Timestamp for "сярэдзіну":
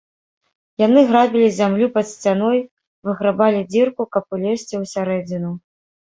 4.93-5.51